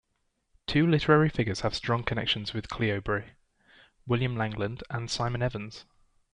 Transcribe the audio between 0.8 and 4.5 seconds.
literary figures have strong connections with Cleobury: William